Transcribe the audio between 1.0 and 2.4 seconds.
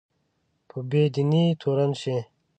دینۍ تورن شي